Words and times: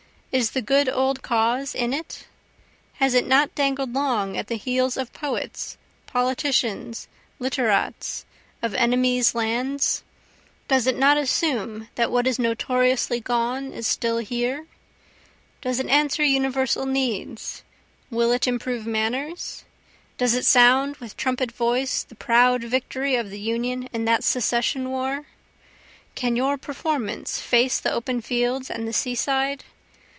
Is 0.33 0.51
the 0.51 0.61
good 0.61 0.87
old 0.87 1.21
cause 1.21 1.75
in 1.75 1.91
it? 1.93 2.25
Has 2.99 3.13
it 3.13 3.27
not 3.27 3.53
dangled 3.53 3.91
long 3.91 4.37
at 4.37 4.47
the 4.47 4.55
heels 4.55 4.95
of 4.95 5.11
the 5.11 5.19
poets, 5.19 5.75
politicians, 6.07 7.09
literats, 7.37 8.23
of 8.61 8.73
enemies' 8.73 9.35
lands? 9.35 10.03
Does 10.69 10.87
it 10.87 10.97
not 10.97 11.17
assume 11.17 11.89
that 11.95 12.09
what 12.13 12.25
is 12.27 12.39
notoriously 12.39 13.19
gone 13.19 13.73
is 13.73 13.85
still 13.87 14.19
here? 14.19 14.67
Does 15.59 15.81
it 15.81 15.87
answer 15.89 16.23
universal 16.23 16.85
needs? 16.85 17.63
will 18.09 18.31
it 18.31 18.47
improve 18.47 18.87
manners? 18.87 19.65
Does 20.17 20.33
it 20.33 20.45
sound 20.45 20.95
with 20.95 21.17
trumpet 21.17 21.51
voice 21.51 22.03
the 22.03 22.15
proud 22.15 22.63
victory 22.63 23.15
of 23.17 23.31
the 23.31 23.39
Union 23.41 23.89
in 23.91 24.05
that 24.05 24.23
secession 24.23 24.91
war? 24.91 25.25
Can 26.15 26.37
your 26.37 26.57
performance 26.57 27.41
face 27.41 27.81
the 27.81 27.91
open 27.91 28.21
fields 28.21 28.69
and 28.69 28.87
the 28.87 28.93
seaside? 28.93 29.65